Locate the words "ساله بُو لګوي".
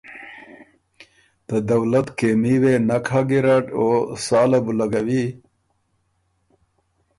4.25-5.25